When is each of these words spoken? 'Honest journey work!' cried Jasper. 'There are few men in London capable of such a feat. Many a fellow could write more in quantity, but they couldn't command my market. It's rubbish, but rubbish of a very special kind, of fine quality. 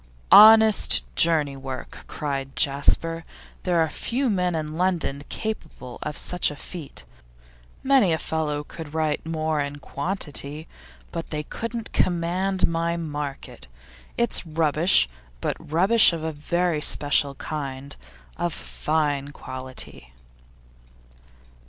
'Honest 0.31 1.03
journey 1.15 1.55
work!' 1.55 2.05
cried 2.07 2.55
Jasper. 2.55 3.23
'There 3.61 3.79
are 3.81 3.87
few 3.87 4.31
men 4.31 4.55
in 4.55 4.75
London 4.75 5.21
capable 5.29 5.99
of 6.01 6.17
such 6.17 6.49
a 6.49 6.55
feat. 6.55 7.05
Many 7.83 8.11
a 8.11 8.17
fellow 8.17 8.63
could 8.63 8.95
write 8.95 9.23
more 9.27 9.59
in 9.59 9.75
quantity, 9.77 10.67
but 11.11 11.29
they 11.29 11.43
couldn't 11.43 11.93
command 11.93 12.65
my 12.67 12.97
market. 12.97 13.67
It's 14.17 14.43
rubbish, 14.43 15.07
but 15.39 15.55
rubbish 15.59 16.13
of 16.13 16.23
a 16.23 16.31
very 16.31 16.81
special 16.81 17.35
kind, 17.35 17.95
of 18.37 18.53
fine 18.55 19.27
quality. 19.27 20.13